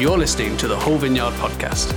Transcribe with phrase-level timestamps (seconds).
[0.00, 1.90] You're listening to the Whole Vineyard podcast.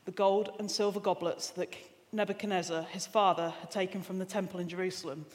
[0.04, 1.74] the gold and silver goblets that
[2.12, 5.26] Nebuchadnezzar, his father, had taken from the temple in Jerusalem,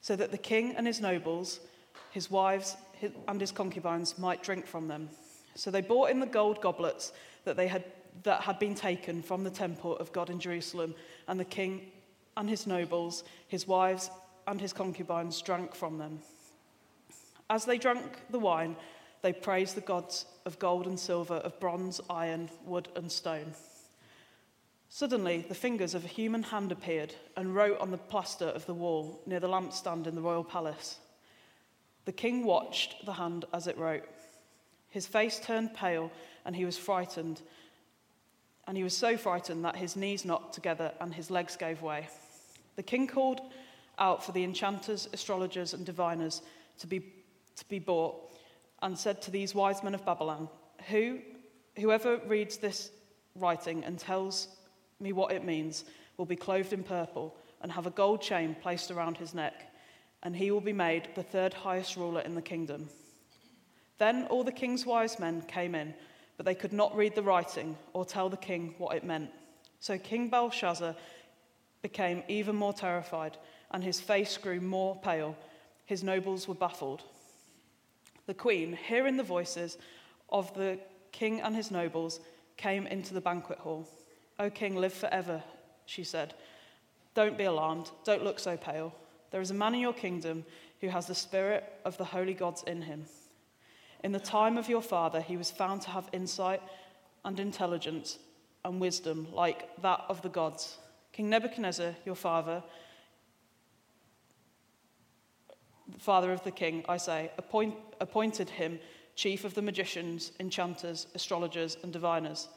[0.00, 1.60] so that the king and his nobles,
[2.12, 2.76] his wives,
[3.28, 5.10] and his concubines might drink from them.
[5.54, 7.12] So they brought in the gold goblets
[7.44, 7.84] that, they had,
[8.22, 10.94] that had been taken from the temple of God in Jerusalem,
[11.28, 11.82] and the king
[12.36, 14.10] and his nobles, his wives,
[14.46, 16.20] and his concubines drank from them.
[17.50, 18.76] As they drank the wine,
[19.22, 23.54] they praised the gods of gold and silver, of bronze, iron, wood, and stone.
[24.88, 28.74] Suddenly, the fingers of a human hand appeared and wrote on the plaster of the
[28.74, 30.98] wall near the lampstand in the royal palace.
[32.04, 34.04] The king watched the hand as it wrote.
[34.88, 36.10] His face turned pale
[36.44, 37.42] and he was frightened.
[38.66, 42.08] And he was so frightened that his knees knocked together and his legs gave way.
[42.76, 43.40] The king called
[43.98, 46.42] out for the enchanters, astrologers, and diviners
[46.78, 47.00] to be,
[47.56, 48.16] to be brought
[48.82, 50.48] and said to these wise men of Babylon,
[50.88, 51.18] Who,
[51.76, 52.90] Whoever reads this
[53.34, 54.48] writing and tells
[55.00, 55.84] me what it means
[56.16, 59.72] will be clothed in purple and have a gold chain placed around his neck,
[60.22, 62.88] and he will be made the third highest ruler in the kingdom.
[63.98, 65.94] Then all the king's wise men came in,
[66.36, 69.30] but they could not read the writing or tell the king what it meant.
[69.80, 70.94] So King Belshazzar
[71.82, 73.36] became even more terrified,
[73.70, 75.36] and his face grew more pale.
[75.84, 77.02] His nobles were baffled.
[78.26, 79.78] The queen, hearing the voices
[80.28, 80.78] of the
[81.12, 82.20] king and his nobles,
[82.56, 83.88] came into the banquet hall.
[84.38, 85.42] O king, live forever,
[85.86, 86.34] she said.
[87.14, 87.90] Don't be alarmed.
[88.04, 88.94] Don't look so pale.
[89.30, 90.44] There is a man in your kingdom
[90.80, 93.06] who has the spirit of the holy gods in him.
[94.04, 96.62] In the time of your father, he was found to have insight
[97.24, 98.18] and intelligence
[98.64, 100.78] and wisdom like that of the gods.
[101.12, 102.62] King Nebuchadnezzar, your father,
[105.90, 108.78] the father of the king, I say, appoint, appointed him
[109.14, 112.48] chief of the magicians, enchanters, astrologers, and diviners.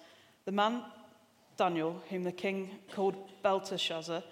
[0.45, 0.83] The man
[1.59, 4.23] Daniel, whom the king called Belteshazzar,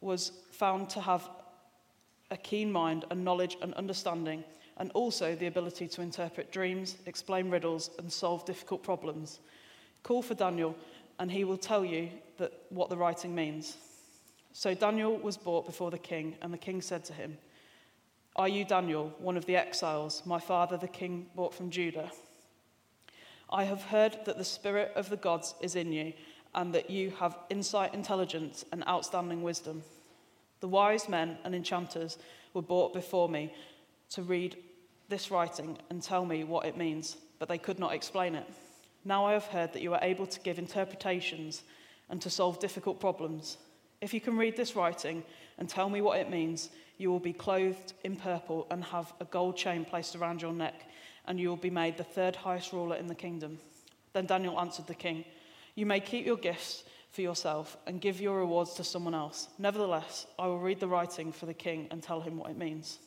[0.00, 1.28] was found to have
[2.30, 4.44] a keen mind and knowledge and understanding,
[4.76, 9.40] and also the ability to interpret dreams, explain riddles, and solve difficult problems.
[10.04, 10.76] Call for Daniel,
[11.18, 13.76] and he will tell you that, what the writing means.
[14.52, 17.38] So Daniel was brought before the king, and the king said to him,
[18.36, 22.12] Are you Daniel, one of the exiles my father the king brought from Judah?
[23.50, 26.12] I have heard that the spirit of the gods is in you
[26.58, 29.80] and that you have insight, intelligence, and outstanding wisdom.
[30.58, 32.18] The wise men and enchanters
[32.52, 33.54] were brought before me
[34.10, 34.56] to read
[35.08, 38.44] this writing and tell me what it means, but they could not explain it.
[39.04, 41.62] Now I have heard that you are able to give interpretations
[42.10, 43.58] and to solve difficult problems.
[44.00, 45.22] If you can read this writing
[45.58, 49.26] and tell me what it means, you will be clothed in purple and have a
[49.26, 50.74] gold chain placed around your neck,
[51.26, 53.60] and you will be made the third highest ruler in the kingdom.
[54.12, 55.24] Then Daniel answered the king.
[55.78, 59.46] You may keep your gifts for yourself and give your rewards to someone else.
[59.60, 62.98] Nevertheless, I will read the writing for the king and tell him what it means.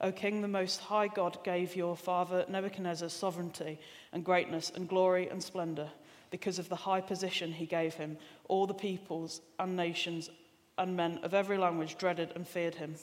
[0.00, 3.78] O king, the most high God gave your father Nebuchadnezzar sovereignty
[4.14, 5.90] and greatness and glory and splendor.
[6.30, 8.16] Because of the high position he gave him,
[8.48, 10.30] all the peoples and nations
[10.78, 12.94] and men of every language dreaded and feared him.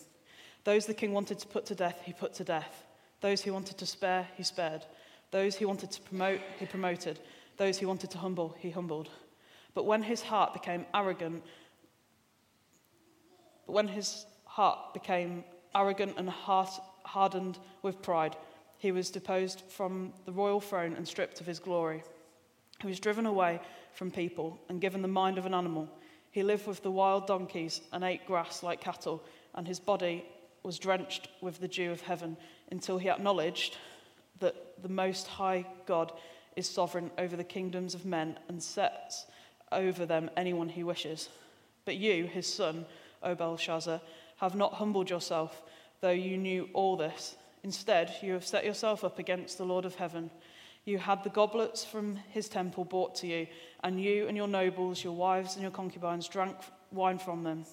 [0.64, 2.84] Those the king wanted to put to death, he put to death.
[3.22, 4.84] Those he wanted to spare, he spared.
[5.30, 7.20] Those he wanted to promote, he promoted.
[7.58, 9.10] Those he wanted to humble, he humbled.
[9.74, 11.44] But when his heart became arrogant,
[13.66, 15.44] but when his heart became
[15.74, 16.70] arrogant and heart
[17.04, 18.36] hardened with pride,
[18.78, 22.04] he was deposed from the royal throne and stripped of his glory.
[22.82, 23.62] He was driven away
[23.94, 25.90] from people and given the mind of an animal.
[26.32, 29.24] He lived with the wild donkeys and ate grass like cattle,
[29.54, 30.26] and his body
[30.64, 32.36] was drenched with the dew of heaven
[32.72, 33.78] until he acknowledged
[34.40, 36.12] that the Most High God
[36.56, 39.26] is sovereign over the kingdoms of men and sets
[39.72, 41.30] over them anyone he wishes.
[41.86, 42.86] But you, his son,
[43.22, 44.02] O Belshazzar,
[44.38, 45.62] have not humbled yourself,
[46.02, 47.36] though you knew all this.
[47.64, 50.30] Instead, you have set yourself up against the Lord of heaven.
[50.86, 53.48] You had the goblets from his temple brought to you,
[53.84, 56.56] and you and your nobles, your wives and your concubines drank
[56.92, 57.66] wine from them.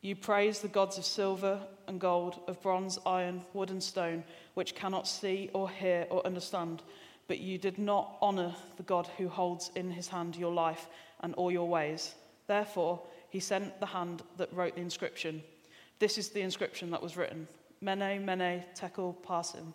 [0.00, 4.22] You praised the gods of silver and gold, of bronze, iron, wood, and stone,
[4.54, 6.82] which cannot see or hear or understand
[7.28, 10.88] but you did not honor the God who holds in his hand your life
[11.20, 12.14] and all your ways.
[12.46, 15.42] Therefore, he sent the hand that wrote the inscription.
[15.98, 17.46] This is the inscription that was written
[17.80, 19.74] Mene, Mene, Tekel, Parsin.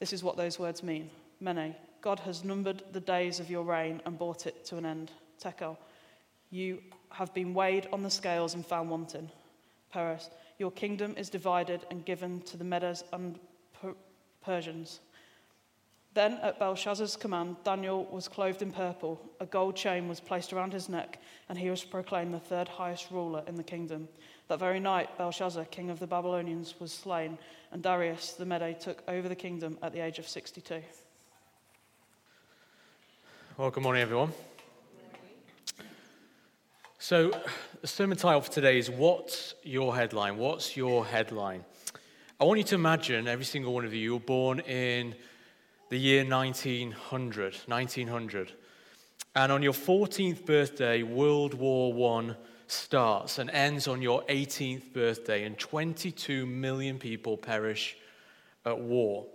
[0.00, 1.10] This is what those words mean.
[1.40, 5.12] Mene, God has numbered the days of your reign and brought it to an end.
[5.38, 5.76] Tekel,
[6.50, 9.30] you have been weighed on the scales and found wanting.
[9.92, 13.38] Peres, your kingdom is divided and given to the Medes and
[14.42, 15.00] Persians.
[16.12, 19.20] Then, at Belshazzar's command, Daniel was clothed in purple.
[19.38, 23.12] A gold chain was placed around his neck, and he was proclaimed the third highest
[23.12, 24.08] ruler in the kingdom.
[24.48, 27.38] That very night, Belshazzar, king of the Babylonians, was slain,
[27.70, 30.82] and Darius the Mede took over the kingdom at the age of 62.
[33.56, 34.32] Well, good morning, everyone.
[36.98, 37.30] So,
[37.80, 40.38] the sermon title for today is What's Your Headline?
[40.38, 41.64] What's Your Headline?
[42.40, 45.14] I want you to imagine every single one of you, you were born in
[45.90, 47.58] the year 1900.
[47.66, 48.52] 1900.
[49.36, 52.34] And on your 14th birthday, World War I
[52.66, 57.96] starts and ends on your 18th birthday, and 22 million people perish
[58.64, 59.26] at war.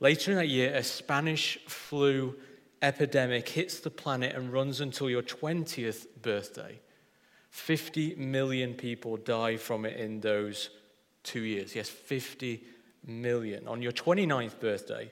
[0.00, 2.36] Later in that year, a Spanish flu
[2.82, 6.80] epidemic hits the planet and runs until your 20th birthday.
[7.50, 10.70] 50 million people die from it in those
[11.24, 11.74] two years.
[11.74, 12.62] Yes, 50
[13.06, 13.66] million.
[13.66, 15.10] On your 29th birthday,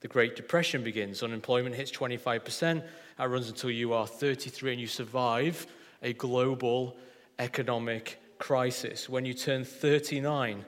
[0.00, 1.22] the Great Depression begins.
[1.22, 2.82] Unemployment hits 25%.
[3.18, 5.66] That runs until you are 33 and you survive
[6.02, 6.96] a global
[7.38, 9.08] economic crisis.
[9.08, 10.64] When you turn 39,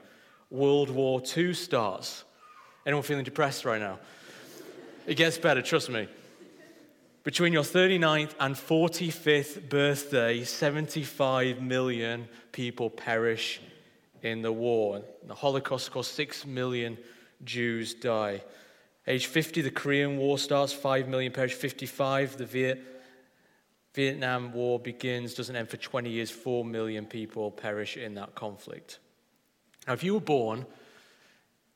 [0.51, 2.23] World War II starts.
[2.85, 3.99] Anyone feeling depressed right now?
[5.07, 6.07] It gets better, trust me.
[7.23, 13.61] Between your 39th and 45th birthday, 75 million people perish
[14.21, 15.01] in the war.
[15.25, 16.97] The Holocaust caused 6 million
[17.43, 18.43] Jews die.
[19.05, 21.53] Age 50, the Korean War starts, 5 million perish.
[21.53, 22.81] 55, the Viet,
[23.93, 28.99] Vietnam War begins, doesn't end for 20 years, 4 million people perish in that conflict.
[29.87, 30.65] Now, if you were born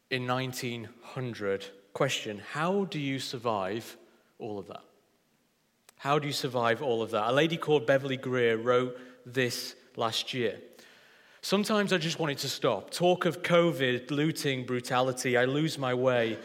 [0.09, 3.97] in 1900, question how do you survive
[4.39, 4.83] all of that?
[5.97, 7.29] How do you survive all of that?
[7.29, 10.59] A lady called Beverly Greer wrote this last year.
[11.41, 12.91] Sometimes I just wanted to stop.
[12.91, 16.37] Talk of COVID, looting, brutality, I lose my way.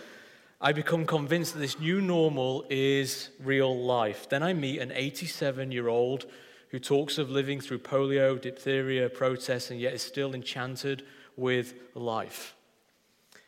[0.64, 4.28] I become convinced that this new normal is real life.
[4.28, 6.26] Then I meet an 87 year old
[6.68, 11.02] who talks of living through polio, diphtheria, protests, and yet is still enchanted
[11.36, 12.54] with life.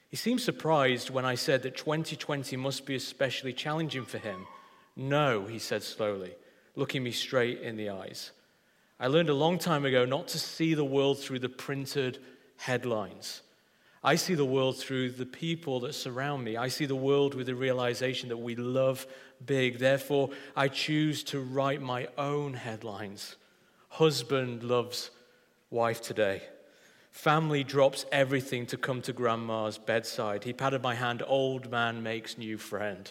[0.09, 4.49] He seemed surprised when I said that 2020 must be especially challenging for him.
[4.97, 6.35] No, he said slowly,
[6.75, 8.33] looking me straight in the eyes.
[8.99, 12.19] I learned a long time ago not to see the world through the printed
[12.57, 13.43] headlines.
[14.07, 16.59] I see the world through the people that surround me.
[16.59, 19.07] I see the world with the realization that we love
[19.47, 19.79] big.
[19.79, 23.37] Therefore, I choose to write my own headlines.
[23.89, 25.11] Husband loves
[25.71, 26.43] wife today.
[27.13, 30.45] Family drops everything to come to grandma's bedside.
[30.45, 31.23] He patted my hand.
[31.27, 33.11] Old man makes new friend.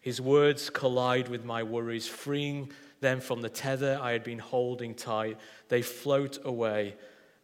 [0.00, 4.94] His words collide with my worries, freeing them from the tether I had been holding
[4.94, 5.36] tight.
[5.68, 6.94] They float away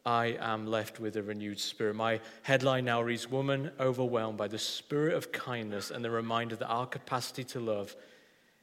[0.05, 1.95] I am left with a renewed spirit.
[1.95, 6.69] My headline now reads Woman overwhelmed by the spirit of kindness and the reminder that
[6.69, 7.95] our capacity to love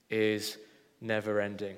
[0.10, 0.57] is
[1.00, 1.76] never ending.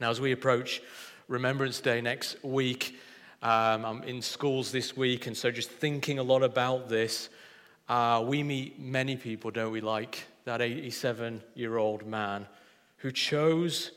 [0.00, 0.82] Now, as we approach
[1.28, 2.98] Remembrance Day next week,
[3.42, 7.28] um, I'm in schools this week, and so just thinking a lot about this,
[7.88, 12.46] uh, we meet many people, don't we, like that 87 year old man
[12.98, 13.92] who chose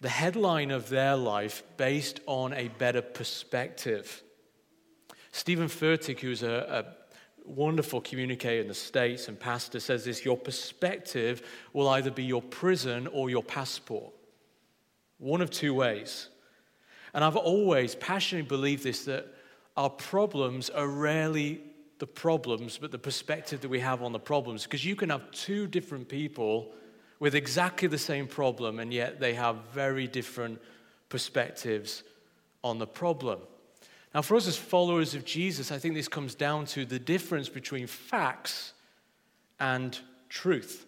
[0.00, 4.22] the headline of their life based on a better perspective.
[5.32, 10.36] Steven Furtick, who's a, a wonderful communicator in the States and pastor, says this Your
[10.36, 14.12] perspective will either be your prison or your passport.
[15.18, 16.28] One of two ways.
[17.14, 19.26] And I've always passionately believed this that
[19.76, 21.62] our problems are rarely
[21.98, 24.64] the problems, but the perspective that we have on the problems.
[24.64, 26.72] Because you can have two different people
[27.20, 30.60] with exactly the same problem, and yet they have very different
[31.08, 32.02] perspectives
[32.62, 33.40] on the problem.
[34.14, 37.48] Now, for us as followers of Jesus, I think this comes down to the difference
[37.48, 38.72] between facts
[39.60, 39.98] and
[40.28, 40.86] truth.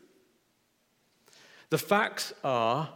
[1.71, 2.89] The facts are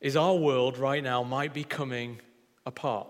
[0.00, 2.20] is our world right now might be coming
[2.64, 3.08] apart.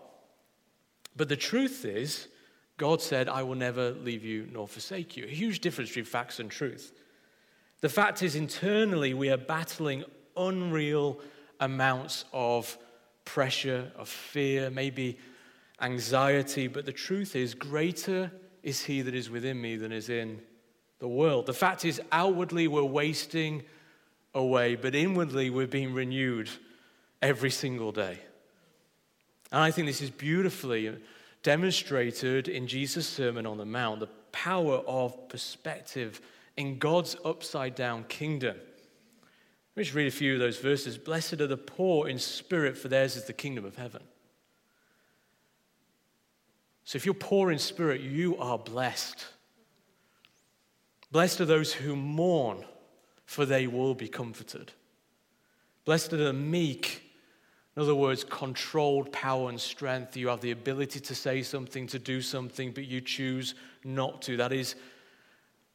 [1.17, 2.29] But the truth is,
[2.77, 5.25] God said, I will never leave you nor forsake you.
[5.25, 6.93] A huge difference between facts and truth.
[7.81, 10.05] The fact is, internally, we are battling
[10.37, 11.21] unreal
[11.61, 12.77] amounts of
[13.25, 15.19] pressure, of fear, maybe
[15.81, 18.31] anxiety, but the truth is, greater
[18.63, 20.41] is He that is within me than is in
[20.99, 21.47] the world.
[21.47, 23.63] The fact is, outwardly we're wasting
[24.35, 26.49] away, but inwardly we're being renewed
[27.21, 28.19] every single day.
[29.53, 30.97] And I think this is beautifully
[31.43, 36.21] demonstrated in Jesus' Sermon on the Mount the power of perspective
[36.57, 38.57] in God's upside down kingdom.
[38.57, 40.97] Let me just read a few of those verses.
[40.97, 44.03] Blessed are the poor in spirit, for theirs is the kingdom of heaven.
[46.85, 49.27] So if you're poor in spirit, you are blessed.
[51.11, 52.65] Blessed are those who mourn,
[53.27, 54.73] for they will be comforted.
[55.85, 57.03] Blessed are the meek.
[57.77, 60.17] In other words, controlled power and strength.
[60.17, 64.37] You have the ability to say something, to do something, but you choose not to.
[64.37, 64.77] That is,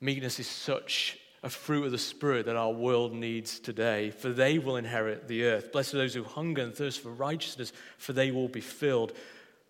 [0.01, 4.59] meekness is such a fruit of the Spirit that our world needs today, for they
[4.59, 5.71] will inherit the earth.
[5.71, 9.13] Blessed are those who hunger and thirst for righteousness, for they will be filled.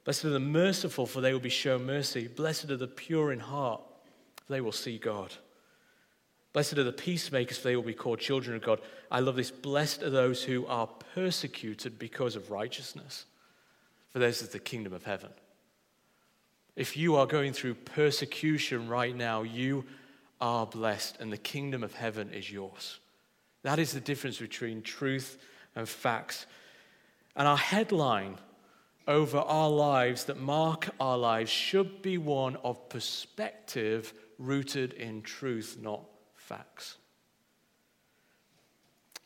[0.03, 2.27] Blessed are the merciful, for they will be shown mercy.
[2.27, 3.81] Blessed are the pure in heart,
[4.45, 5.33] for they will see God.
[6.53, 8.81] Blessed are the peacemakers, for they will be called children of God.
[9.09, 9.51] I love this.
[9.51, 13.25] Blessed are those who are persecuted because of righteousness,
[14.09, 15.29] for theirs is the kingdom of heaven.
[16.75, 19.85] If you are going through persecution right now, you
[20.41, 22.99] are blessed, and the kingdom of heaven is yours.
[23.63, 25.37] That is the difference between truth
[25.75, 26.47] and facts.
[27.35, 28.37] And our headline
[29.07, 35.77] over our lives that mark our lives should be one of perspective rooted in truth,
[35.79, 36.03] not
[36.35, 36.97] facts.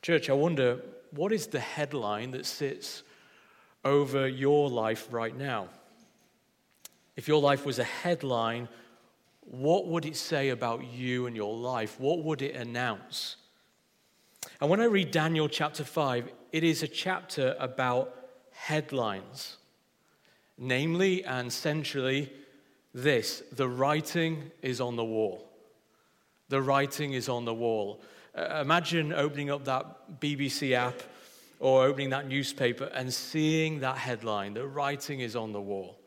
[0.02, 0.82] Church, I wonder
[1.12, 3.04] what is the headline that sits
[3.84, 5.70] over your life right now?
[7.16, 8.68] If your life was a headline,
[9.46, 12.00] what would it say about you and your life?
[12.00, 13.38] What would it announce?
[14.60, 18.14] And when I read Daniel chapter 5, it is a chapter about
[18.52, 19.58] headlines.
[20.58, 22.32] Namely and centrally,
[22.94, 25.50] this the writing is on the wall.
[26.50, 28.02] The writing is on the wall.
[28.34, 31.02] Uh, imagine opening up that BBC app
[31.60, 36.00] or opening that newspaper and seeing that headline the writing is on the wall.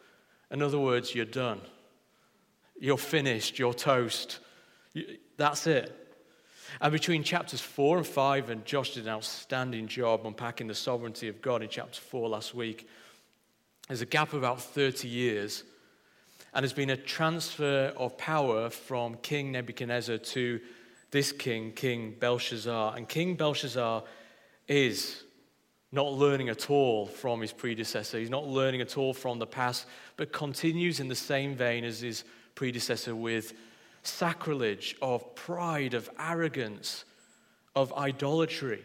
[0.50, 1.60] In other words, you're done.
[2.80, 3.58] You're finished.
[3.58, 4.38] You're toast.
[5.36, 5.94] That's it.
[6.80, 11.28] And between chapters four and five, and Josh did an outstanding job unpacking the sovereignty
[11.28, 12.88] of God in chapter four last week.
[13.88, 15.64] There's a gap of about 30 years,
[16.52, 20.60] and there's been a transfer of power from King Nebuchadnezzar to
[21.10, 22.96] this king, King Belshazzar.
[22.96, 24.04] And King Belshazzar
[24.66, 25.22] is
[25.90, 28.18] not learning at all from his predecessor.
[28.18, 32.00] He's not learning at all from the past, but continues in the same vein as
[32.00, 32.24] his
[32.58, 33.52] predecessor with
[34.02, 37.04] sacrilege, of pride, of arrogance,
[37.76, 38.82] of idolatry.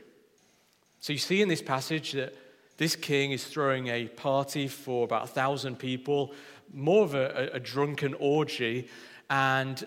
[1.00, 2.36] So you see in this passage that
[2.77, 6.36] this king is throwing a party for about a thousand people,
[6.72, 8.89] more of a, a, drunken orgy,
[9.32, 9.84] and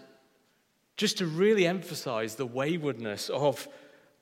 [0.97, 3.69] just to really emphasize the waywardness of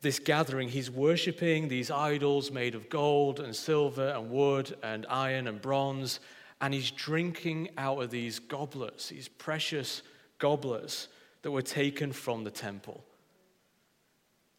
[0.03, 5.49] this gathering, he's worshipping these idols made of gold and silver and wood and iron
[5.49, 6.21] and bronze,
[6.65, 10.01] and he's drinking out of these goblets, these precious
[10.39, 11.09] goblets
[11.43, 13.05] that were taken from the temple.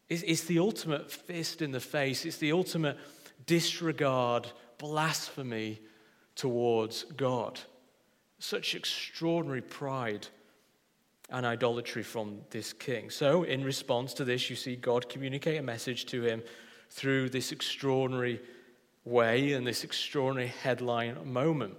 [0.08, 2.96] It's, it's the ultimate fist in the face, it's the ultimate
[3.46, 4.46] disregard,
[4.78, 5.80] blasphemy
[6.36, 7.58] towards God.
[8.38, 10.28] Such extraordinary pride
[11.28, 13.10] and idolatry from this king.
[13.10, 16.44] So, in response to this, you see God communicate a message to him
[16.88, 18.40] through this extraordinary
[19.04, 21.74] way and this extraordinary headline moment.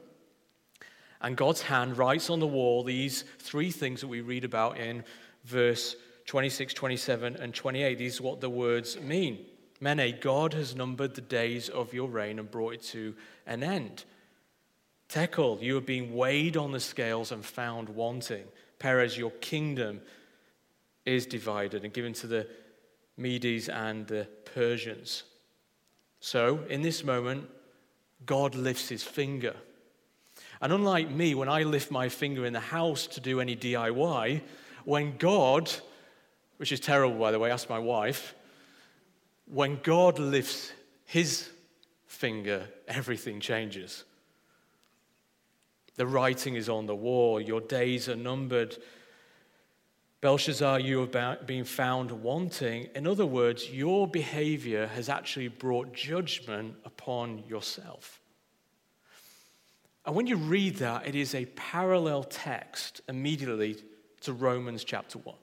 [1.21, 5.03] And God's hand writes on the wall these three things that we read about in
[5.45, 5.95] verse
[6.27, 7.97] 26, 27, and 28.
[7.97, 9.45] These are what the words mean.
[9.79, 14.03] Mene, God has numbered the days of your reign and brought it to an end.
[15.09, 18.43] Tekel, you have been weighed on the scales and found wanting.
[18.79, 20.01] Peres, your kingdom
[21.05, 22.47] is divided and given to the
[23.15, 25.23] Medes and the Persians.
[26.19, 27.49] So, in this moment,
[28.25, 29.55] God lifts his finger.
[30.61, 34.41] And unlike me, when I lift my finger in the house to do any DIY,
[34.85, 35.71] when God,
[36.57, 38.33] which is terrible by the way, ask my wife,
[39.45, 40.71] when God lifts
[41.05, 41.49] his
[42.05, 44.03] finger, everything changes.
[45.95, 48.77] The writing is on the wall, your days are numbered.
[50.21, 52.89] Belshazzar, you have been found wanting.
[52.95, 58.19] In other words, your behavior has actually brought judgment upon yourself.
[60.07, 63.77] And when you read that, it is a parallel text immediately
[64.21, 65.35] to Romans chapter 1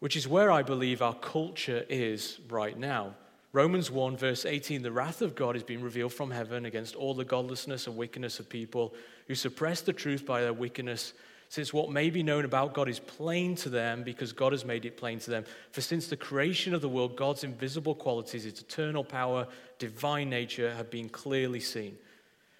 [0.00, 3.14] which is where I believe our culture is right now.
[3.52, 7.14] Romans 1, verse 18 the wrath of God is being revealed from heaven against all
[7.14, 8.94] the godlessness and wickedness of people
[9.28, 11.12] who suppress the truth by their wickedness
[11.48, 14.84] since what may be known about God is plain to them because God has made
[14.84, 15.44] it plain to them.
[15.72, 19.48] For since the creation of the world, God's invisible qualities, its eternal power,
[19.80, 21.98] divine nature, have been clearly seen,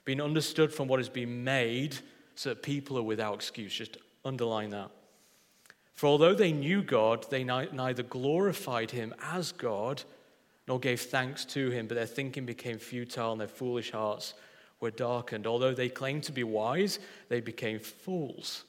[0.05, 1.97] been understood from what has been made,
[2.35, 3.73] so that people are without excuse.
[3.73, 4.91] Just underline that.
[5.95, 10.03] For although they knew God, they neither glorified him as God
[10.67, 14.35] nor gave thanks to him, but their thinking became futile and their foolish hearts
[14.81, 15.47] were darkened.
[15.47, 18.65] Although they claimed to be wise, they became fools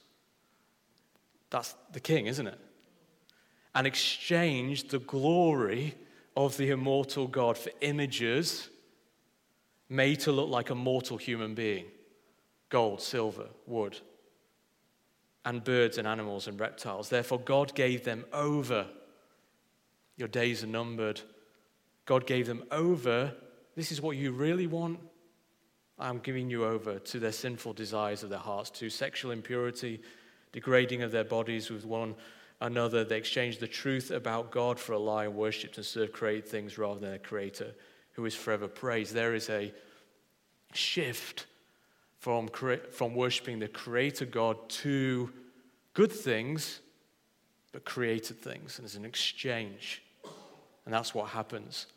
[1.52, 2.58] that's the king, isn't it?
[3.76, 5.96] And exchanged the glory
[6.36, 8.70] of the immortal God for images
[9.91, 11.86] made to look like a mortal human being
[12.69, 14.00] gold, silver, wood,
[15.43, 17.10] and birds and animals and reptiles.
[17.10, 18.88] Therefore, God gave them over.
[20.15, 21.19] Your days are numbered.
[22.05, 23.33] God gave them over.
[23.75, 25.00] This is what you really want.
[26.00, 30.01] I'm giving you over to their sinful desires of their hearts, to sexual impurity
[30.53, 32.15] degrading of their bodies with one
[32.62, 33.03] another.
[33.03, 36.77] They exchanged the truth about God for a lie and worshipped and served created things
[36.77, 37.74] rather than a creator
[38.13, 39.13] who is forever praised.
[39.13, 39.74] There is a
[40.74, 41.48] shift
[42.20, 42.50] from,
[42.91, 45.32] from worshiping the creator God to
[45.94, 46.80] good things,
[47.72, 48.77] but created things.
[48.77, 50.03] And there's an exchange.
[50.86, 51.88] And that's what happens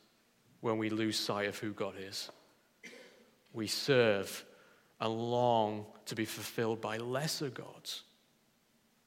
[0.61, 2.31] when we lose sight of who God is.
[3.53, 4.45] We serve
[5.01, 8.03] and long to be fulfilled by lesser gods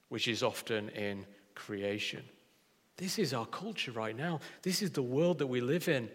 [0.09, 2.23] which is often in creation.
[2.95, 4.39] This is our culture right now.
[4.61, 6.09] This is the world that we live in.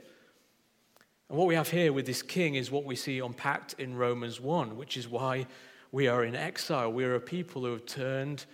[1.32, 4.38] And what we have here with this king is what we see unpacked in Romans
[4.38, 5.46] 1, which is why
[5.90, 6.92] we are in exile.
[6.92, 8.44] We are a people who have turned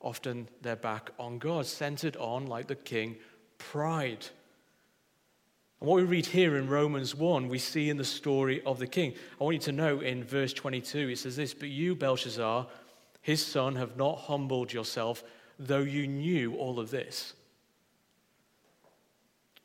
[0.00, 3.16] often their back on God, centered on, like the king,
[3.58, 4.24] pride.
[5.80, 8.86] And what we read here in Romans 1, we see in the story of the
[8.86, 9.12] king.
[9.38, 12.66] I want you to know in verse 22, it says this But you, Belshazzar,
[13.20, 15.24] his son, have not humbled yourself,
[15.58, 17.34] though you knew all of this.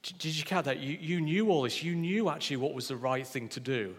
[0.04, 0.80] Did you catch that?
[0.80, 1.84] You, you knew all this.
[1.84, 3.96] You knew actually what was the right thing to do.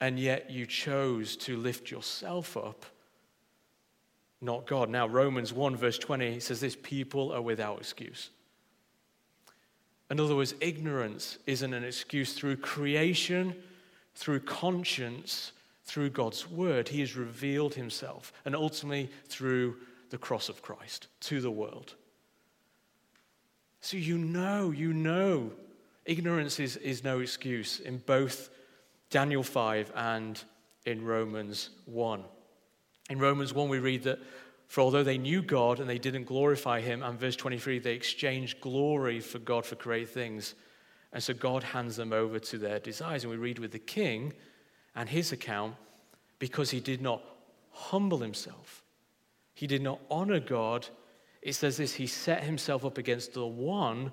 [0.00, 2.84] And yet you chose to lift yourself up,
[4.40, 4.90] not God.
[4.90, 8.30] Now, Romans 1, verse 20 says this people are without excuse.
[10.10, 13.54] In other words, ignorance isn't an excuse through creation,
[14.14, 15.52] through conscience,
[15.86, 19.76] through God's word, he has revealed himself, and ultimately through
[20.10, 21.94] the cross of Christ to the world.
[23.86, 25.52] So you know, you know,
[26.04, 28.50] ignorance is, is no excuse in both
[29.10, 30.42] Daniel 5 and
[30.86, 32.24] in Romans 1.
[33.10, 34.18] In Romans 1, we read that
[34.66, 38.60] for although they knew God and they didn't glorify him, and verse 23, they exchanged
[38.60, 40.56] glory for God for great things.
[41.12, 43.22] And so God hands them over to their desires.
[43.22, 44.32] And we read with the king
[44.96, 45.76] and his account
[46.40, 47.22] because he did not
[47.70, 48.82] humble himself.
[49.54, 50.88] He did not honor God.
[51.42, 54.12] It says this He set himself up against the one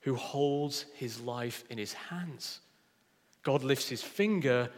[0.00, 2.60] who holds his life in his hands.
[3.42, 4.70] God lifts his finger,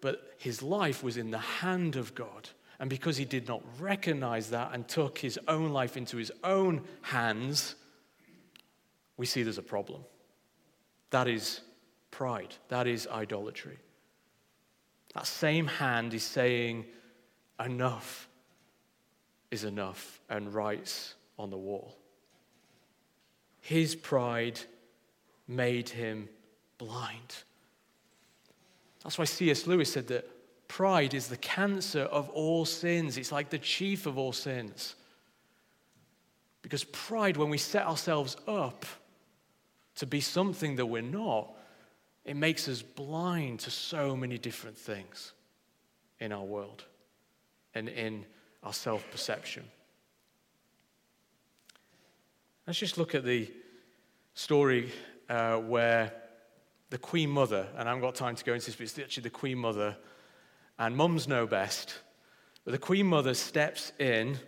[0.00, 2.48] but his life was in the hand of God.
[2.78, 6.82] And because he did not recognize that and took his own life into his own
[7.02, 7.76] hands,
[9.16, 10.02] we see there's a problem.
[11.10, 11.60] That is
[12.10, 13.78] pride, that is idolatry.
[15.14, 16.86] That same hand is saying,
[17.60, 18.28] enough
[19.52, 21.94] is enough, and writes on the wall.
[23.60, 24.58] His pride
[25.46, 26.28] made him
[26.78, 27.36] blind.
[29.04, 29.66] That's why C.S.
[29.66, 30.26] Lewis said that
[30.68, 33.18] pride is the cancer of all sins.
[33.18, 34.94] It's like the chief of all sins.
[36.62, 38.86] Because pride, when we set ourselves up
[39.96, 41.54] to be something that we're not,
[42.24, 45.34] it makes us blind to so many different things
[46.20, 46.84] in our world
[47.74, 48.24] and in
[48.62, 49.64] our self perception.
[52.66, 53.50] Let's just look at the
[54.34, 54.92] story
[55.28, 56.12] uh, where
[56.90, 59.24] the Queen Mother, and I haven't got time to go into this, but it's actually
[59.24, 59.96] the Queen Mother,
[60.78, 61.98] and mums know best,
[62.64, 64.38] but the Queen Mother steps in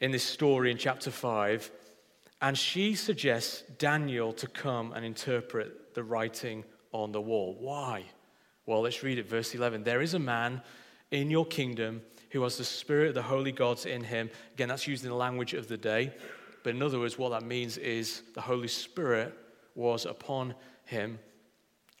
[0.00, 1.70] in this story in chapter 5,
[2.40, 7.56] and she suggests Daniel to come and interpret the writing on the wall.
[7.58, 8.04] Why?
[8.66, 9.82] Well, let's read it, verse 11.
[9.82, 10.62] There is a man
[11.10, 14.30] in your kingdom who has the spirit of the holy gods in him.
[14.54, 16.12] Again, that's used in the language of the day.
[16.62, 19.34] But in other words, what that means is the Holy Spirit
[19.74, 21.18] was upon him.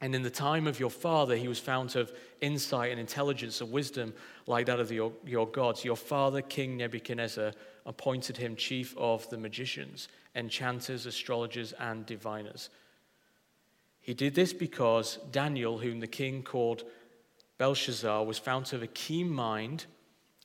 [0.00, 3.60] And in the time of your father, he was found to have insight and intelligence
[3.60, 4.14] and wisdom
[4.46, 5.84] like that of your, your gods.
[5.84, 7.52] Your father, King Nebuchadnezzar,
[7.84, 12.70] appointed him chief of the magicians, enchanters, astrologers, and diviners.
[14.00, 16.84] He did this because Daniel, whom the king called
[17.58, 19.86] Belshazzar, was found to have a keen mind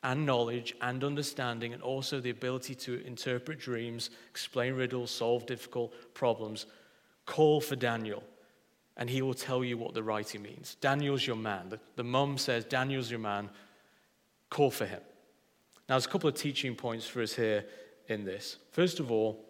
[0.04, 5.94] and knowledge and understanding, and also the ability to interpret dreams, explain riddles, solve difficult
[6.14, 6.66] problems,
[7.26, 8.24] call for Daniel,
[8.98, 10.76] and he will tell you what the writing means.
[10.82, 11.70] Daniel's your man.
[11.70, 13.50] The, the mum says, Daniel's your man,
[14.50, 15.02] call for him.
[15.90, 17.66] Now, there's a couple of teaching points for us here
[18.08, 18.58] in this.
[18.72, 19.44] First of all,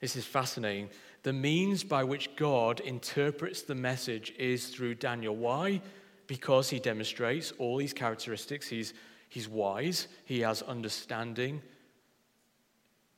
[0.00, 0.88] this is fascinating.
[1.22, 5.36] The means by which God interprets the message is through Daniel.
[5.36, 5.80] Why?
[6.26, 8.66] Because he demonstrates all these characteristics.
[8.66, 8.94] He's,
[9.32, 11.62] he's wise, he has understanding,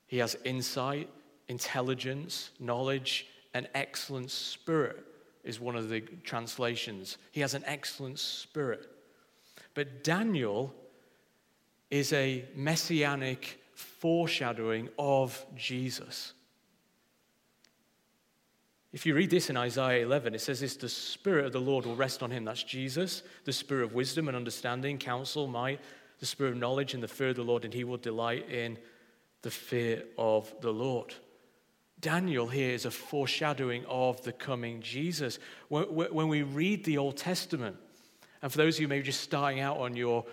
[0.07, 1.11] he has insight,
[1.49, 5.05] intelligence, knowledge, an excellent spirit,
[5.43, 7.19] is one of the translations.
[7.33, 8.89] He has an excellent spirit.
[9.75, 10.73] But Daniel
[11.91, 16.33] is a messianic foreshadowing of Jesus.
[18.93, 21.85] If you read this in Isaiah 11, it says this the Spirit of the Lord
[21.85, 22.45] will rest on him.
[22.45, 25.81] That's Jesus, the Spirit of wisdom and understanding, counsel, might,
[26.25, 28.79] the Spirit of knowledge and the fear of the Lord, and he will delight in
[29.43, 31.13] the fear of the Lord.
[32.01, 35.39] Daniel here is a foreshadowing of the coming Jesus.
[35.69, 37.77] When we read the Old Testament,
[38.41, 40.25] and for those of you maybe just starting out on your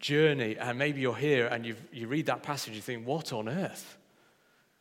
[0.00, 3.48] journey, and maybe you're here and you you read that passage, you think, what on
[3.48, 3.96] earth?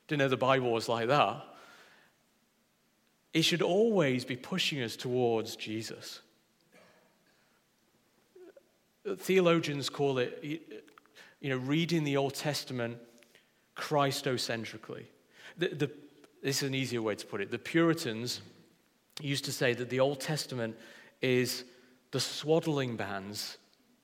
[0.07, 1.45] Didn't know the Bible was like that
[3.33, 6.21] it should always be pushing us towards Jesus.
[9.17, 12.97] Theologians call it, you know, reading the Old Testament
[13.75, 15.05] Christocentrically.
[15.57, 15.91] The, the,
[16.41, 17.51] this is an easier way to put it.
[17.51, 18.41] The Puritans
[19.21, 20.75] used to say that the Old Testament
[21.21, 21.65] is
[22.11, 23.57] the swaddling bands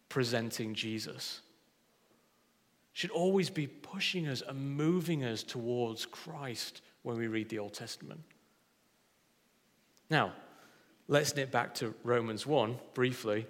[0.10, 1.42] presenting Jesus.
[2.94, 7.74] Should always be pushing us and moving us towards Christ when we read the Old
[7.74, 8.22] Testament.
[10.10, 10.34] Now,
[11.08, 13.46] let's nip back to Romans 1 briefly.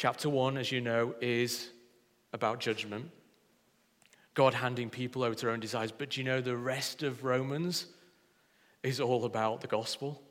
[0.00, 1.68] Chapter 1, as you know, is
[2.32, 3.10] about judgment.
[4.32, 5.92] God handing people over to their own desires.
[5.92, 7.84] But do you know the rest of Romans
[8.82, 10.22] is all about the gospel?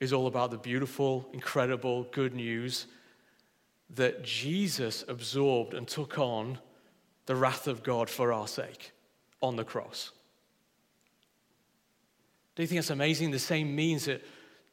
[0.00, 2.88] Is all about the beautiful, incredible, good news
[3.88, 6.58] that Jesus absorbed and took on
[7.24, 8.92] the wrath of God for our sake
[9.40, 10.10] on the cross.
[12.54, 13.30] Do you think that's amazing?
[13.30, 14.22] The same means that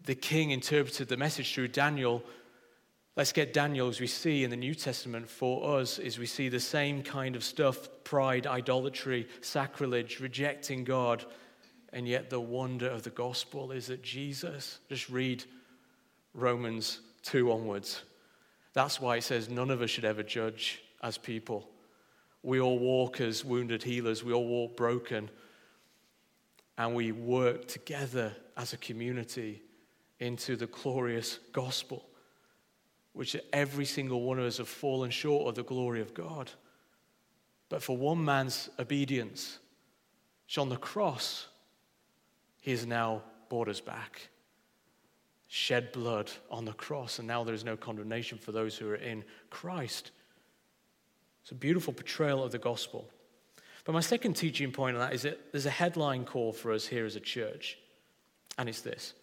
[0.03, 2.25] the king interpreted the message through Daniel.
[3.17, 6.49] Let's get Daniel as we see in the New Testament for us, is we see
[6.49, 11.25] the same kind of stuff pride, idolatry, sacrilege, rejecting God.
[11.91, 15.43] And yet, the wonder of the gospel is that Jesus, just read
[16.35, 18.03] Romans 2 onwards.
[18.73, 21.67] That's why it says none of us should ever judge as people.
[22.43, 25.31] We all walk as wounded healers, we all walk broken
[26.77, 29.63] and we work together as a community
[30.19, 32.06] into the glorious gospel,
[33.17, 36.51] which every single one of us have fallen short of the glory of God.
[37.67, 39.57] But for one man's obedience,
[40.45, 41.47] which on the cross,
[42.61, 44.29] he has now brought us back.
[45.47, 48.95] Shed blood on the cross, and now there is no condemnation for those who are
[48.95, 50.11] in Christ.
[51.41, 53.09] It's a beautiful portrayal of the gospel.
[53.83, 56.85] But my second teaching point on that is that there's a headline call for us
[56.85, 57.79] here as a church,
[58.59, 59.13] and it's this.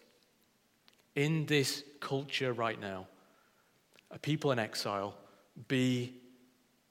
[1.15, 3.07] In this culture right now,
[4.15, 5.13] a people in exile,
[5.67, 6.13] be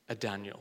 [0.09, 0.61] a Daniel.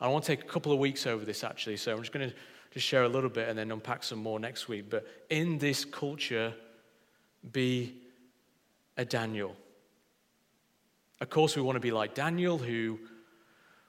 [0.00, 2.30] I want to take a couple of weeks over this actually, so I'm just going
[2.30, 2.36] to
[2.70, 4.88] just share a little bit and then unpack some more next week.
[4.88, 6.54] But in this culture,
[7.52, 7.96] be
[8.96, 9.54] a Daniel.
[11.20, 12.98] Of course, we want to be like Daniel, who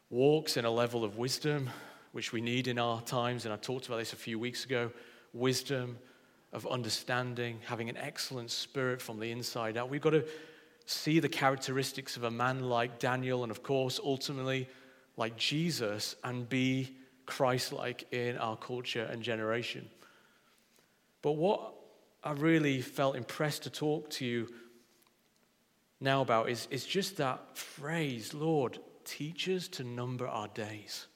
[0.10, 1.70] walks in a level of wisdom,
[2.12, 4.92] which we need in our times, and I talked about this a few weeks ago
[5.34, 5.98] wisdom,
[6.54, 9.90] of understanding, having an excellent spirit from the inside out.
[9.90, 10.26] We've got to
[10.86, 14.70] see the characteristics of a man like Daniel, and of course, ultimately,
[15.18, 16.96] like Jesus, and be
[17.26, 19.90] Christ like in our culture and generation.
[21.22, 21.74] But what
[22.24, 24.54] I really felt impressed to talk to you
[26.00, 31.08] now about is, is just that phrase, Lord, teach us to number our days.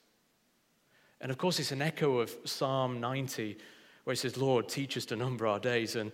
[1.20, 3.58] And of course, it's an echo of Psalm 90,
[4.04, 5.96] where it says, Lord, teach us to number our days.
[5.96, 6.10] And,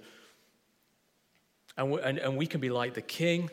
[1.77, 3.51] and, we, and, and we can be like the king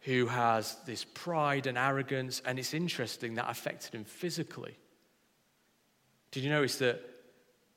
[0.00, 2.42] who has this pride and arrogance.
[2.44, 4.76] And it's interesting that affected him physically.
[6.30, 7.00] Did you notice that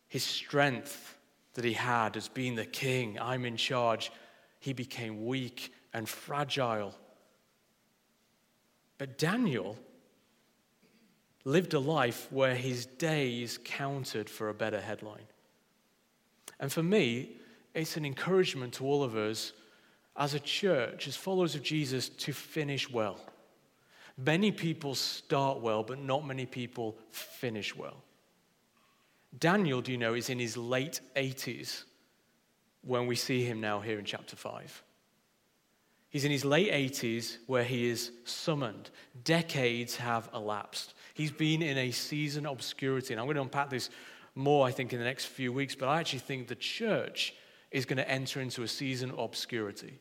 [0.08, 1.18] his strength
[1.54, 4.12] that he had as being the king, I'm in charge,
[4.60, 6.94] he became weak and fragile.
[8.98, 9.76] But Daniel
[11.46, 15.26] lived a life where his days counted for a better headline.
[16.60, 17.32] And for me,
[17.78, 19.54] it's an encouragement to all of us
[20.16, 23.20] as a church, as followers of Jesus, to finish well.
[24.18, 28.04] Many people start well, but not many people finish well.
[29.38, 31.84] Daniel, do you know, is in his late 80s
[32.82, 34.84] when we see him now here in chapter 5.
[36.10, 38.90] He's in his late 80s where he is summoned.
[39.24, 40.96] Decades have elapsed.
[41.14, 43.14] He's been in a season of obscurity.
[43.14, 43.92] And I'm going to unpack this
[44.34, 45.76] more, I think, in the next few weeks.
[45.76, 47.36] But I actually think the church
[47.72, 50.00] is going to enter into a season of obscurity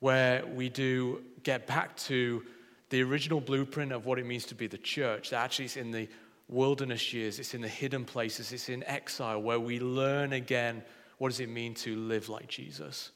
[0.00, 2.42] where we do get back to
[2.88, 5.30] the original blueprint of what it means to be the church.
[5.30, 6.08] That actually is in the
[6.48, 10.82] wilderness years, it's in the hidden places, it's in exile where we learn again
[11.18, 13.10] what does it mean to live like Jesus?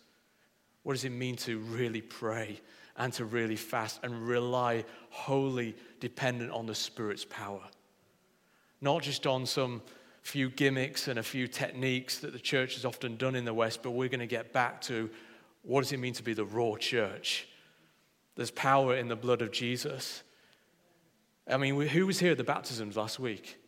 [0.82, 2.60] What does it mean to really pray
[2.98, 7.62] and to really fast and rely wholly dependent on the Spirit's power?
[8.82, 9.80] Not just on some
[10.24, 13.82] few gimmicks and a few techniques that the church has often done in the West,
[13.82, 15.10] but we're going to get back to
[15.62, 17.46] what does it mean to be the raw church?
[18.34, 20.22] There's power in the blood of Jesus.
[21.46, 23.58] I mean, who was here at the baptisms last week?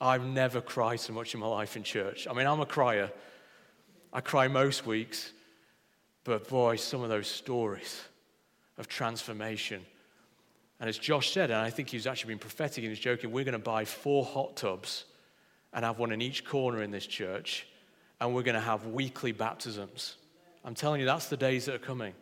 [0.00, 2.26] I've never cried so much in my life in church.
[2.28, 3.10] I mean, I'm a crier.
[4.12, 5.32] I cry most weeks,
[6.24, 8.02] but boy, some of those stories
[8.78, 9.84] of transformation.
[10.80, 13.44] And as Josh said, and I think he's actually been prophetic in his joking, we're
[13.44, 15.04] going to buy four hot tubs
[15.72, 17.66] and have one in each corner in this church,
[18.20, 20.16] and we're going to have weekly baptisms.
[20.64, 22.14] I'm telling you, that's the days that are coming.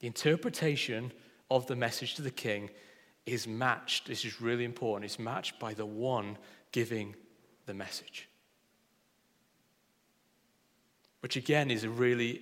[0.00, 1.12] The interpretation
[1.50, 2.70] of the message to the king
[3.26, 4.06] is matched.
[4.06, 5.04] This is really important.
[5.04, 6.38] It's matched by the one
[6.72, 7.14] giving
[7.66, 8.28] the message.
[11.20, 12.40] Which again is a really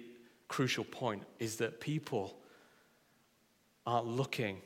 [0.48, 2.36] crucial point is that people
[3.86, 4.60] aren't looking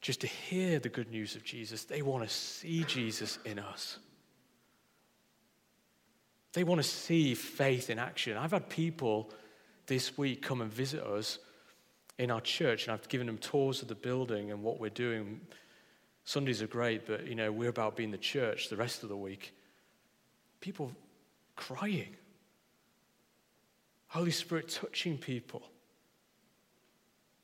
[0.00, 1.84] just to hear the good news of Jesus.
[1.84, 3.98] They want to see Jesus in us.
[6.52, 8.36] They want to see faith in action.
[8.36, 9.30] I've had people
[9.86, 11.38] this week come and visit us
[12.18, 15.40] in our church, and I've given them tours of the building and what we're doing.
[16.24, 19.16] Sundays are great, but you know, we're about being the church the rest of the
[19.16, 19.54] week.
[20.60, 20.92] People
[21.56, 22.16] crying.
[24.12, 25.62] Holy Spirit touching people.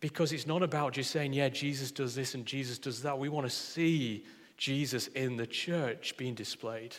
[0.01, 3.19] Because it's not about just saying, yeah, Jesus does this and Jesus does that.
[3.19, 4.27] We want to see
[4.59, 6.95] Jesus in the church being displayed.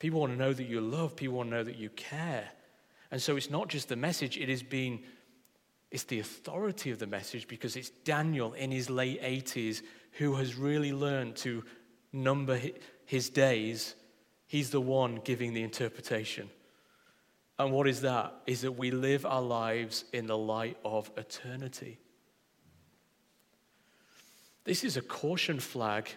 [0.00, 2.48] People want to know that you love, people want to know that you care.
[3.12, 5.04] And so it's not just the message, it is being
[5.92, 9.82] it's the authority of the message because it's Daniel in his late 80s
[10.14, 11.62] who has really learned to
[12.12, 12.60] number
[13.06, 13.94] his days.
[14.54, 16.48] He's the one giving the interpretation.
[17.58, 18.34] And what is that?
[18.46, 21.98] Is that we live our lives in the light of eternity.
[24.62, 26.08] This is a caution flag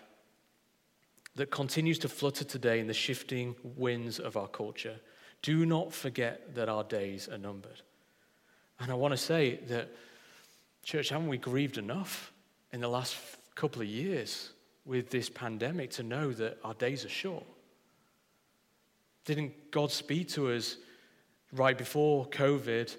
[1.35, 4.99] that continues to flutter today in the shifting winds of our culture.
[5.41, 7.81] Do not forget that our days are numbered.
[8.79, 9.89] And I want to say that,
[10.83, 12.31] church, haven't we grieved enough
[12.71, 13.17] in the last
[13.55, 14.51] couple of years
[14.85, 17.43] with this pandemic to know that our days are short?
[19.27, 20.77] Didn't God speak to us
[21.51, 22.95] right before COVID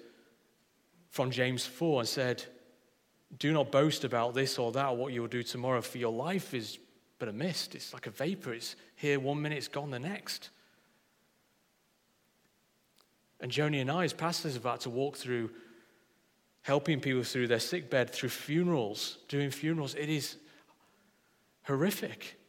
[1.09, 2.45] from James 4 and said,
[3.39, 6.13] Do not boast about this or that or what you will do tomorrow, for your
[6.13, 6.77] life is
[7.17, 7.73] but a mist.
[7.73, 8.53] It's like a vapor.
[8.53, 10.51] It's here one minute, it's gone the next.
[13.41, 15.49] And Joni and I, as pastors, are about to walk through
[16.61, 19.95] helping people through their sick bed, through funerals, doing funerals.
[19.95, 20.35] It is
[21.63, 22.39] horrific.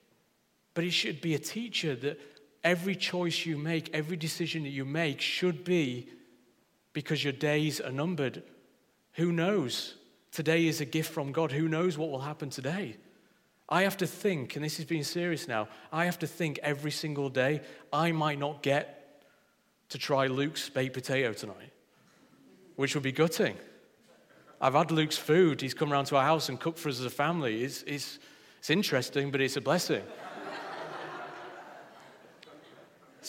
[0.74, 2.20] But it should be a teacher that
[2.62, 6.08] every choice you make, every decision that you make should be
[6.92, 8.42] because your days are numbered.
[9.14, 9.94] Who knows?
[10.32, 11.52] Today is a gift from God.
[11.52, 12.96] Who knows what will happen today?
[13.68, 16.90] I have to think, and this is being serious now, I have to think every
[16.90, 17.60] single day,
[17.92, 19.22] I might not get
[19.90, 21.72] to try Luke's baked potato tonight,
[22.76, 23.56] which would be gutting.
[24.60, 25.60] I've had Luke's food.
[25.60, 27.64] He's come around to our house and cooked for us as a family.
[27.64, 28.18] It's, it's,
[28.58, 30.02] it's interesting, but it's a blessing.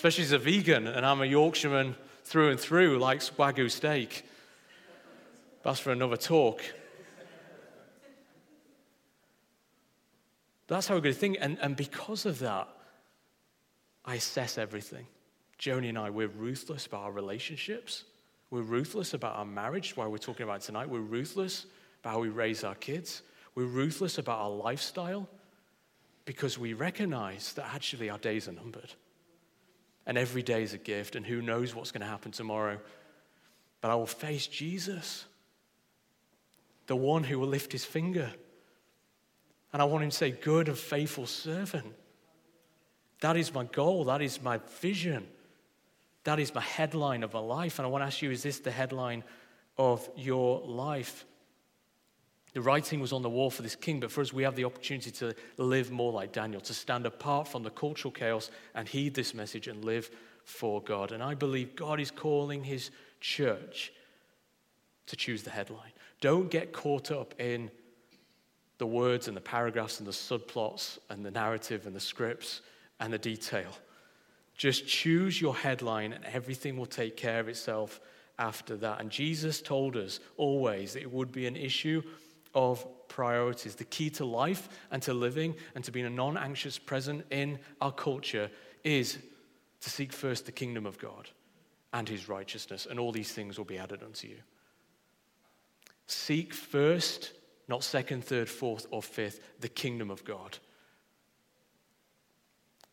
[0.02, 4.26] Especially as a vegan, and I'm a Yorkshireman through and through, likes Wagyu steak.
[5.62, 6.64] That's for another talk.
[10.66, 11.38] That's how we're going to think.
[11.40, 12.68] And, and because of that,
[14.04, 15.06] I assess everything.
[15.60, 18.06] Joni and I, we're ruthless about our relationships.
[18.50, 20.90] We're ruthless about our marriage, why we're talking about tonight.
[20.90, 21.68] We're ruthless
[22.00, 23.22] about how we raise our kids.
[23.54, 25.30] We're ruthless about our lifestyle
[26.26, 28.96] because we recognize that actually our days are numbered.
[30.06, 32.80] And every day is a gift, and who knows what's going to happen tomorrow.
[33.82, 35.26] But I will face Jesus,
[36.88, 38.32] the one who will lift his finger
[39.74, 41.94] And I want him to say, Good and faithful servant.
[43.22, 44.06] That is my goal.
[44.06, 45.28] That is my vision.
[46.24, 47.80] That is my headline of my life.
[47.80, 49.24] And I want to ask you, is this the headline
[49.78, 51.26] of your life?
[52.54, 54.66] The writing was on the wall for this king, but for us, we have the
[54.66, 59.14] opportunity to live more like Daniel, to stand apart from the cultural chaos and heed
[59.14, 60.10] this message and live
[60.44, 61.14] for God.
[61.14, 63.94] And I believe God is calling his church
[65.08, 65.92] to choose the headline.
[66.20, 67.72] Don't get caught up in
[68.80, 72.62] the words and the paragraphs and the subplots and the narrative and the scripts
[73.00, 73.72] and the detail.
[74.58, 78.02] Just choose your headline and everything will take care of itself
[78.38, 79.00] after that.
[79.00, 82.02] And Jesus told us always that it would be an issue
[82.54, 83.76] of priorities.
[83.76, 87.60] The key to life and to living and to being a non anxious present in
[87.80, 88.50] our culture
[88.84, 89.18] is
[89.82, 91.30] to seek first the kingdom of God
[91.94, 94.38] and his righteousness, and all these things will be added unto you.
[96.08, 97.34] Seek first,
[97.68, 100.58] not second, third, fourth, or fifth, the kingdom of God.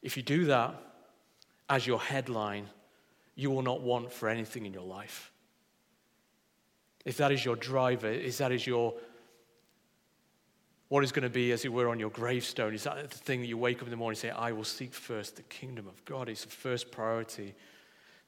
[0.02, 0.74] If you do that
[1.68, 2.68] as your headline,
[3.34, 5.32] you will not want for anything in your life.
[7.04, 8.94] If that is your driver, if that is your
[10.88, 12.74] what is going to be, as it were, on your gravestone?
[12.74, 14.64] Is that the thing that you wake up in the morning and say, I will
[14.64, 16.29] seek first the kingdom of God?
[16.29, 17.55] It's the first priority.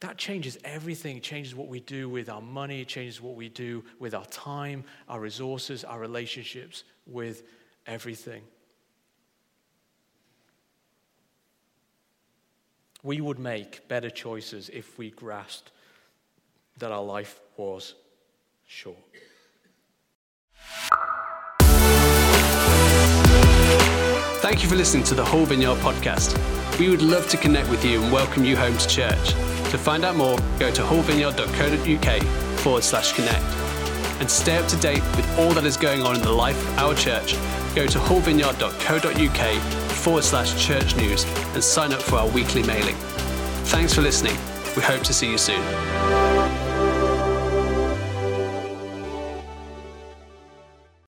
[0.00, 1.16] That changes everything.
[1.16, 4.26] It changes what we do with our money, it changes what we do with our
[4.26, 7.44] time, our resources, our relationships with
[7.86, 8.42] everything.
[13.02, 15.70] We would make better choices if we grasped
[16.78, 17.94] that our life was
[18.66, 18.98] short.
[24.40, 26.38] Thank you for listening to the Hull Vineyard podcast.
[26.78, 29.34] We would love to connect with you and welcome you home to church.
[29.70, 32.22] To find out more, go to hullvineyard.co.uk
[32.60, 33.44] forward slash connect.
[34.18, 36.78] And stay up to date with all that is going on in the life of
[36.78, 37.34] our church,
[37.74, 42.96] go to hullvineyard.co.uk forward slash church news and sign up for our weekly mailing.
[43.66, 44.36] Thanks for listening.
[44.74, 46.69] We hope to see you soon.